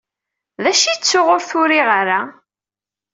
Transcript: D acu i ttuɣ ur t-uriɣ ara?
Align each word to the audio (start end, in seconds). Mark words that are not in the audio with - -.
D 0.63 0.65
acu 0.71 0.85
i 0.91 0.93
ttuɣ 0.97 1.27
ur 1.35 1.41
t-uriɣ 1.49 1.87
ara? 1.99 2.19